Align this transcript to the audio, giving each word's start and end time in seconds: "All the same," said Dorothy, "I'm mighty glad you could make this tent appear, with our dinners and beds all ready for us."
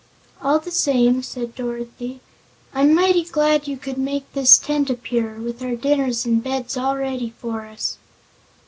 "All 0.41 0.57
the 0.57 0.71
same," 0.71 1.21
said 1.21 1.53
Dorothy, 1.53 2.21
"I'm 2.73 2.95
mighty 2.95 3.23
glad 3.23 3.67
you 3.67 3.77
could 3.77 3.99
make 3.99 4.25
this 4.33 4.57
tent 4.57 4.89
appear, 4.89 5.35
with 5.35 5.61
our 5.61 5.75
dinners 5.75 6.25
and 6.25 6.43
beds 6.43 6.75
all 6.75 6.97
ready 6.97 7.35
for 7.39 7.67
us." 7.67 7.99